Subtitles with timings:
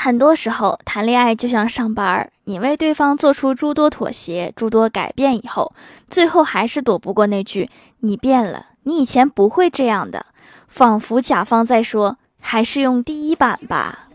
[0.00, 5.72] 很多时候，谈恋爱就像上班儿，你为对方做出诸多妥协、诸多改变以后，
[6.08, 10.26] 最后还是躲不过那句“你变了，你以前不会这样的”，
[10.70, 14.06] 仿佛甲方在说：“还是用第一版吧。”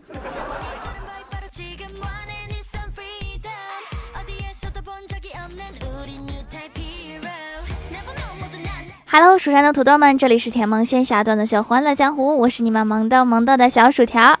[9.06, 14.34] Hello，蜀山的土豆们，这里是甜萌仙侠段的小欢乐江湖，我是你们萌豆萌豆的小薯条。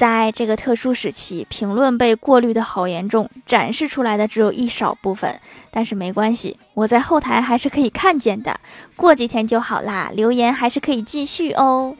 [0.00, 5.38] 在这个特殊时期，评论被过滤的好严重，展示出来的只有一少部分，
[5.70, 8.58] 但是没关系，我在后台还是可以看见的，
[8.96, 11.94] 过几天就好啦，留言还是可以继续哦。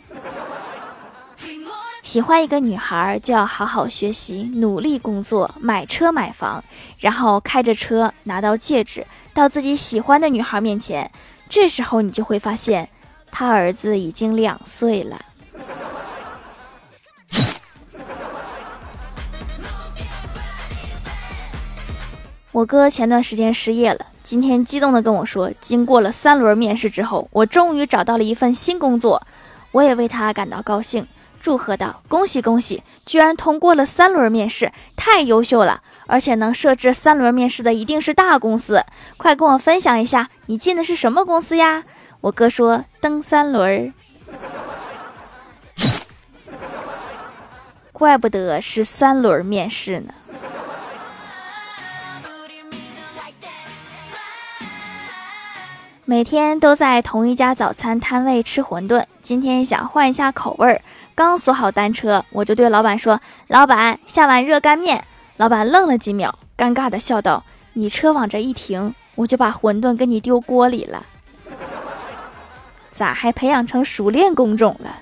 [2.02, 6.64] 喜欢一个女孩，就要好好学习，努力工作，买车买房，
[7.00, 9.06] 然后开着车拿到戒指。
[9.34, 11.10] 到自己喜欢的女孩面前，
[11.50, 12.88] 这时候你就会发现，
[13.30, 15.20] 他儿子已经两岁了。
[22.52, 29.22] 我哥前段时间失业了，今天激动的跟我说，经过了三轮面试之后，我终于找到了一份新工作。
[29.70, 31.06] 我也为他感到高兴。
[31.40, 35.80] 祝贺道：“恭喜恭喜，居然通过了三轮面试，太优秀了！
[36.06, 38.84] 而且能设置三轮面试的一定是大公司，
[39.16, 41.84] 快跟我分享一下，你进的是什么公司呀？”
[42.22, 43.92] 我哥说：“蹬三轮儿。
[47.92, 50.12] ”怪不得是三轮面试呢。
[56.10, 60.82] 每天都在同一家早餐摊位吃馄饨，今天想换一下口味儿。
[61.14, 65.04] 刚锁好单车，我就对老板说：“老板，下碗热干面。”
[65.38, 67.44] 老板愣了几秒，尴尬的笑道
[67.74, 71.06] ：“你车往这一停，我就把馄饨给你丢锅里了。
[72.90, 74.98] 咋还培养成熟练工种了？”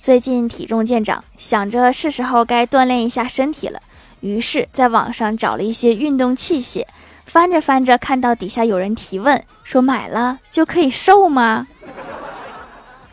[0.00, 3.80] 最近体重见长，想着是时候该锻炼一下身体了。
[4.20, 6.84] 于是，在网上找了一些运动器械，
[7.24, 11.68] 翻着翻着，看到底下有人提问，说买了就可以瘦吗？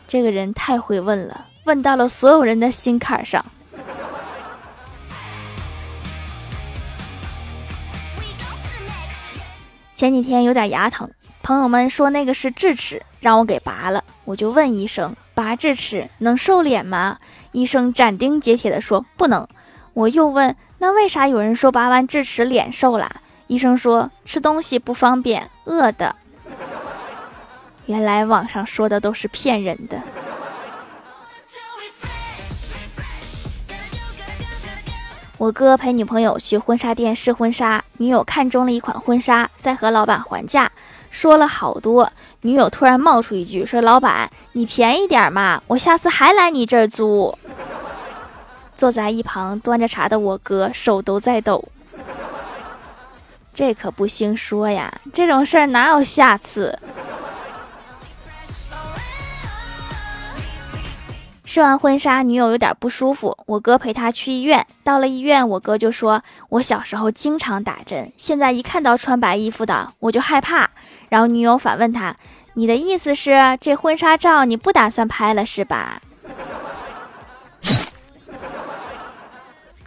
[0.08, 3.44] 这个人太会问了，问到了所有人的心坎上。
[9.94, 11.08] 前几天有点牙疼，
[11.42, 14.02] 朋友们说那个是智齿，让我给拔了。
[14.24, 17.18] 我就问医生，拔智齿能瘦脸吗？
[17.52, 19.46] 医生斩钉截铁的说不能。
[19.94, 20.56] 我又问。
[20.86, 23.10] 那为啥有人说拔完智齿脸瘦了？
[23.48, 26.14] 医生说吃东西不方便，饿的。
[27.86, 30.00] 原来网上说的都是骗人的。
[35.36, 40.70] 我哥陪女朋友去婚纱店试婚纱，女友看中了一款婚纱，在和老板还价，
[41.10, 42.12] 说了好多。
[42.42, 47.36] 女友突然冒出一句说：“老板，你便宜点嘛，我下次还来你这儿租。”
[48.76, 51.64] 坐在一旁端着茶的我哥手都在抖，
[53.54, 56.78] 这可不兴说呀，这种事儿哪有下次？
[61.48, 64.66] 试完婚纱，女友有点不舒服，我哥陪她去医院。
[64.84, 70.68] 到了医院，我哥就说：“我小时候经常打针，现在一看到穿白衣服的我就害怕。”
[71.08, 72.14] 然后女友反问他
[72.54, 76.02] ：“你的意思是这婚纱照你不打算拍了是吧？”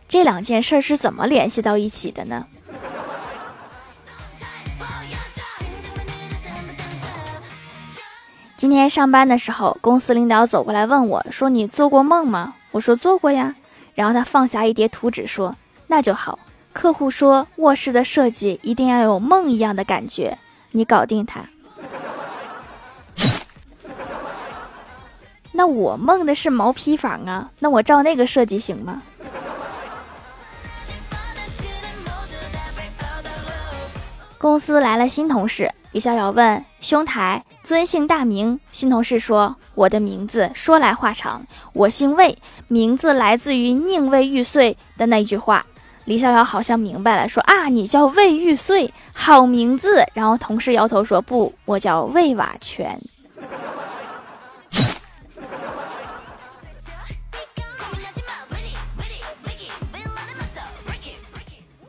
[0.09, 2.47] 这两件事是怎么联系到一起的呢？
[8.57, 13.55] 今天上班的时候，公司领导走过来问我说：“你做过梦吗？”我说：“做过呀。”
[13.93, 15.55] 然后他放下一叠图纸说
[15.85, 16.39] ：“那就好。
[16.73, 20.39] 客户说卧室的设计一定要有梦一样的感觉，
[20.71, 21.41] 你搞定他。
[25.53, 29.03] ”那我梦的是毛坯房啊，那我照那个设计行吗？
[34.39, 38.57] 公司来了新同事，李逍遥问兄台尊姓大名？
[38.71, 42.37] 新同事说：“我的名字说来话长，我姓魏，
[42.69, 45.65] 名字来自于宁为玉碎的那句话。”
[46.05, 52.97] 李逍遥好像明白了，说：“啊，你叫魏玉碎，好名字。”然后同事摇头说：“不，我叫魏瓦全。”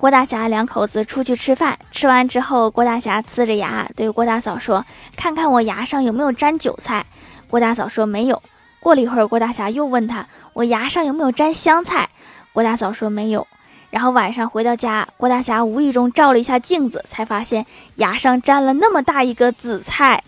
[0.00, 4.82] 郭大侠两口子出去吃饭，吃完之后，郭大侠呲着牙对郭大嫂说
[5.14, 7.05] ：“看看我牙上有没有沾韭菜。”
[7.50, 8.43] 郭大嫂说：“没有。”
[8.81, 12.08] 过了一会儿，郭大侠又问他：“我牙上有没有沾香菜？”
[12.55, 13.47] 郭大嫂说：“没有。”
[13.91, 20.25] 然后晚上回到家，郭大侠无意中照了一下镜子，才发现牙上沾了那么大一个紫菜。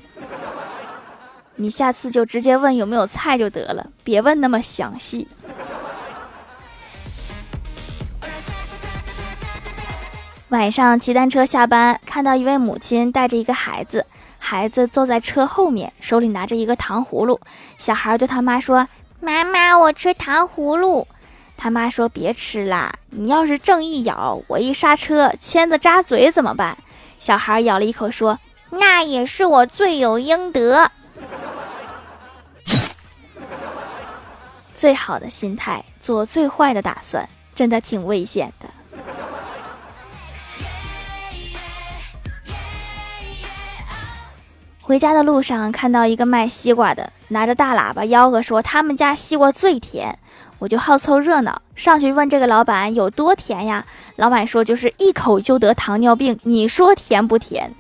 [1.57, 5.27] 你下次就直接问有没有菜就得了，别问那么详细。
[10.53, 14.05] 晚上骑单车下班，看到一位母亲带着一个孩子，
[14.39, 17.41] 孩子坐在车后面，手里拿着一个糖葫芦。
[17.79, 18.87] 小孩对他妈说
[19.19, 21.09] ：“妈妈，我吃糖葫芦。”
[21.57, 26.77] 他妈说：“别吃啦，你要是正一咬，我一刹车，签子扎嘴怎么办？”
[27.19, 28.39] 小孩咬了一口说
[28.69, 30.91] ：“那也是我罪有应得。
[34.77, 38.69] ”最好的心态，做最坏的打算，真的挺危险的。
[44.93, 50.19] 回家的路上看到一个卖西瓜的，拿着大喇叭吆喝说他们家西瓜最甜。
[50.59, 53.87] 我就好凑热闹，上去问这个老板有多甜呀？
[54.17, 56.39] 老板说就是一口就得糖尿病。
[56.43, 57.75] 你说甜不甜？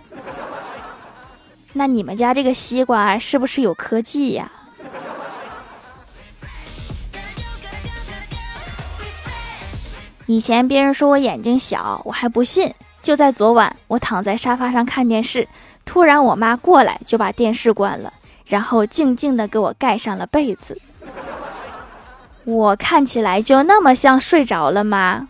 [1.75, 4.51] 那你们家这个西瓜是不是有科技呀？
[10.25, 12.73] 以前别人说我眼睛小，我还不信。
[13.03, 15.49] 就在昨晚，我躺在沙发上看电视，
[15.85, 18.13] 突然我妈过来就把电视关了，
[18.47, 20.81] 然后静静的给我盖上了被子。
[22.45, 25.29] 我看起来就那么像睡着了吗？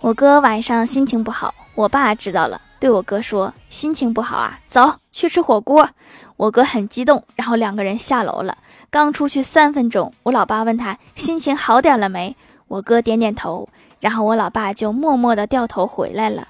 [0.00, 5.88] 我哥晚上心情不好，我爸知道了，对我哥说：“心情不好啊，走去吃火锅。”
[6.36, 8.58] 我哥很激动，然后两个人下楼了。
[8.90, 12.36] 刚出去三分钟，我老爸问他心情好点了没？
[12.68, 13.68] 我哥点点头，
[14.04, 16.46] 然后我老爸就默默的掉头回来了。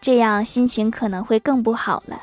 [0.00, 2.18] 这样心情可能会更不好了。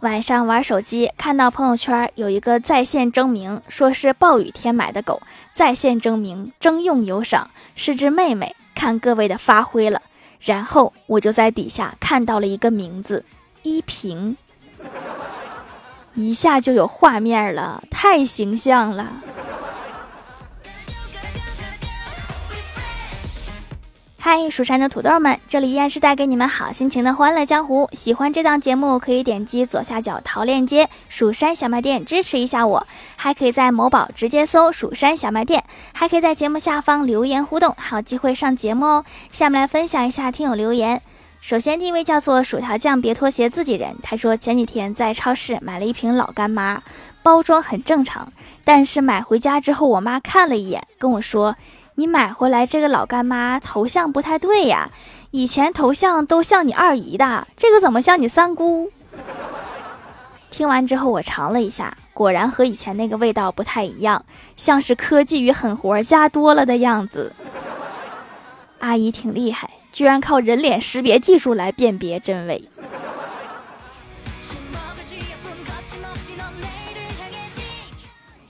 [0.00, 10.02] 晚上玩手机，看到朋友圈有一个在线征名，说是暴雨天买的狗，在线征名，征用有赏，是只妹妹，看各位的发挥了。
[10.40, 13.24] 然后我就在底下看到了一个名字，
[13.62, 14.36] 依萍，
[16.14, 19.12] 一下就有画面了，太形象了。
[24.16, 27.90] 嗨，蜀山的土豆们，这里依然是带给你们好心情的欢乐江湖。
[27.92, 35.62] 喜欢这档节目，可以点击左下角淘链接“蜀山小卖店”支持一下我，还可以在某宝直接搜“蜀山小卖店”，
[35.92, 39.04] 还可以在节目下方留言互动，还有机会上节目哦。
[39.30, 41.02] 下面来分享一下听友留言。
[41.44, 43.94] 首先第一位叫做薯条酱，别拖鞋自己人。
[44.02, 46.82] 他说前几天在超市买了一瓶老干妈，
[47.22, 48.32] 包装很正常，
[48.64, 51.54] 但是买回家之后，我妈看了一眼，跟我说。
[51.96, 54.90] 你买回来这个老干妈头像不太对呀，
[55.32, 58.90] 以前头像都像你二姨的，这个怎么像你三姑？
[60.50, 64.24] 听完之后我尝了一下，果然和以前那个味道不太一样，
[64.56, 67.34] 像是科技与狠活加多了的样子。
[68.78, 72.68] 阿姨挺厉害，居然靠人脸识别技术来辨别真伪。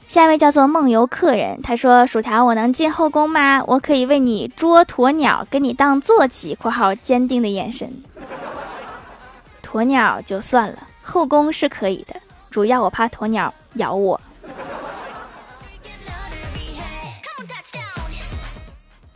[0.08, 3.62] 下一位叫做梦游客人，他说：“薯条，我能进后宫吗？
[3.67, 6.55] 我可以为你捉鸵鸟，给你当坐骑。
[6.56, 7.93] ”（括号坚定的眼神）
[9.62, 12.14] 鸵鸟就算了，后宫是可以的，
[12.50, 14.19] 主要我怕鸵鸟咬我。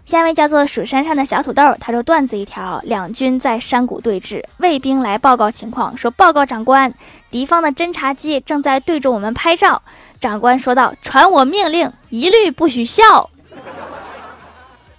[0.09, 6.91] 下一位叫做蜀山上的小土豆，他说段子一条：两军在山谷对峙，卫兵来报告情况，说报告长官，
[7.31, 9.83] 敌方的侦察机正在对着我们拍照。
[10.19, 13.29] 长官说道：“传我命令，一律不许笑。”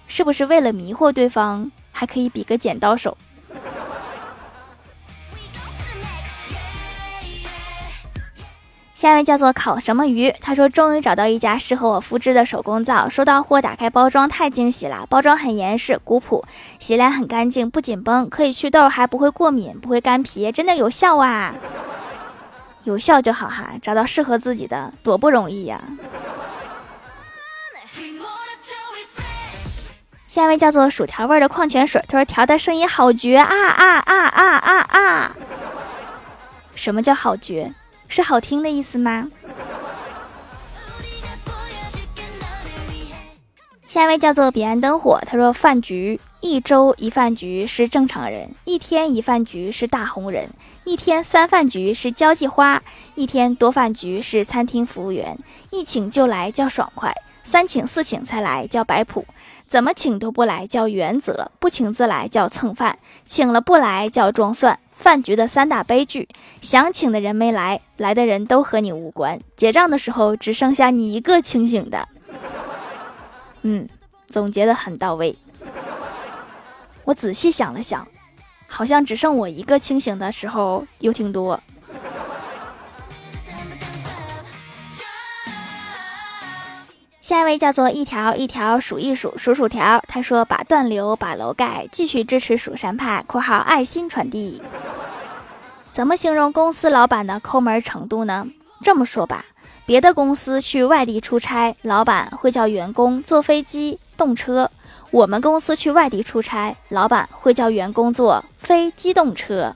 [0.06, 3.18] 是不是为了迷惑对方，还可以比个剪刀手？
[9.00, 16.44] 下一位叫做烤什么鱼，他说终于找到一家适合我肤质的手工皂，收到货打开包装太惊喜了，包装很严实古朴，
[16.78, 21.54] 洗脸很干净不紧绷，可以祛痘还不会过敏不会干皮，真的有效啊！
[22.84, 25.80] 有效就好哈，找到适合自己的多不容易呀。
[30.28, 35.36] 下一位叫做薯条味的矿泉水，他说调的声音好绝啊啊啊啊啊啊！
[36.74, 37.72] 什么叫好绝？
[38.10, 39.28] 是好听的意思吗？
[43.88, 50.50] 下一位叫做彼岸灯火，他说饭局一周一饭局是正常人，一天一饭局是大红人，
[50.84, 52.82] 一天三饭局是交际花，
[53.14, 55.38] 一天多饭局是餐厅服务员，
[55.70, 57.14] 一请就来叫爽快，
[57.44, 59.24] 三请四请才来叫摆谱，
[59.68, 64.78] 怎么请都不来叫原则，不请自来叫蹭饭，请了不来叫装蒜。
[65.00, 66.28] 饭局的三大悲剧：
[66.60, 72.06] 想请的人没来，来的人都和你无关，结账的时候只剩下你一个清醒的。
[73.62, 73.88] 嗯，
[74.28, 75.34] 总结的很到位。
[77.04, 78.06] 我仔细想了想，
[78.66, 81.58] 好像只剩我一个清醒的时候有挺多。
[87.22, 94.60] 下一位叫做一条一条数一数数薯条，他说把断流把楼盖，继续支持蜀山派（括号爱心传递）。
[95.92, 98.46] 怎么形容公司老板的抠门程度呢？
[98.82, 99.44] 这么说吧，
[99.84, 104.70] 别的公司去外地出差，老板会叫员工坐飞机动车；
[105.10, 109.74] 我们公司去外地出差，老板会叫员工坐非机动车。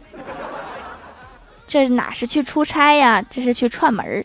[1.67, 3.23] 这哪是去出差呀？
[3.29, 4.25] 这是去串门儿。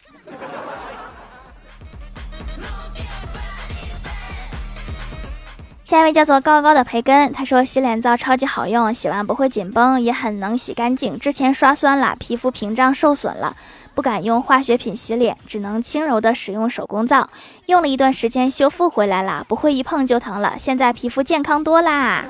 [5.89, 11.17] 下一位叫做高高的培根，他说洗脸皂超级好用，洗完不会紧绷，也很能洗干净。
[11.17, 13.55] 之前刷酸了，皮肤屏障受损了，
[13.95, 17.31] 不敢用化学品洗脸，只能轻柔的使用手工皂。
[17.65, 20.57] 用了一段时间，修复回来了，不会一碰就疼了。
[20.59, 22.25] 现在皮肤健康多啦。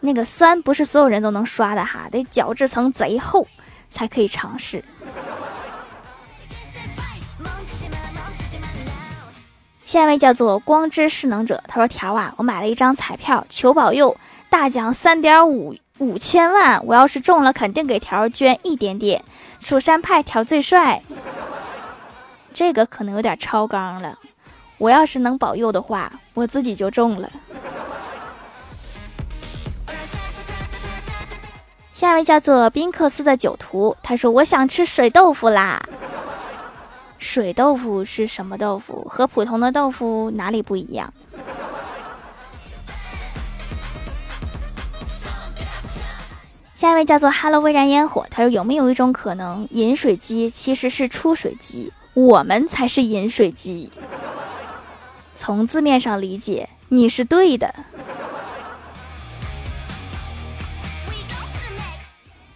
[0.00, 3.48] 那个酸不是所有人都能刷的哈，得角质层贼厚
[3.88, 4.84] 才可以尝试。
[9.86, 14.16] 下一位叫做光之势能者，他说：“条啊，我买了一张彩票，求保佑
[14.50, 19.22] 大奖三点五五千万，我要是中了，肯定给条捐一点点。
[19.60, 21.00] 蜀山派条最帅，
[22.52, 24.18] 这个可能有点超纲了。
[24.78, 27.30] 我要是能保佑的话，我自己就中了。”
[31.94, 35.80] 下一位叫做宾克斯的酒徒，他说：“我想吃水豆腐啦。”
[37.18, 39.06] 水豆腐是什么豆腐？
[39.08, 41.12] 和普通的豆腐哪里不一样？
[46.74, 53.90] 下一位叫做 “Hello 微燃烟火”，他说：“有没有一种可能，饮水机其实是出水机，我们才是饮水机？”
[55.34, 57.74] 从字面上理解，你是对的。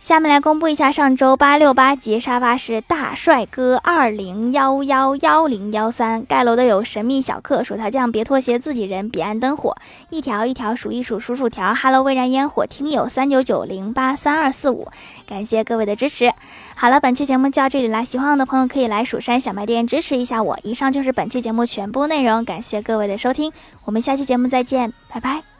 [0.01, 9.77] 下面来公布一下上周八六八级沙发是大帅哥二零幺幺幺零幺三盖楼的有神秘小客薯条酱别拖鞋自己人彼岸灯火
[10.09, 14.89] 一条一条数一数数数条 Hello 微燃烟火听友三九九零八三二四五
[15.27, 16.33] 感谢各位的支持。
[16.75, 20.59] 好了，本期节目就到这里啦，喜欢我的朋友可以来蜀山小卖店支持一下我。
[20.63, 23.53] 以上就是本期节目全部内容，感谢各位的收听，
[23.85, 25.60] 我们下期节目再见，拜拜。